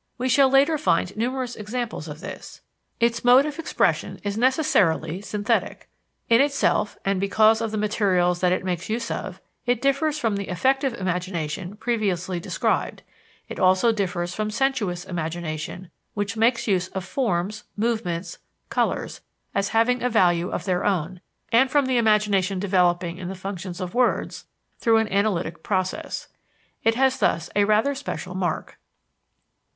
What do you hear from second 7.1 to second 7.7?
because of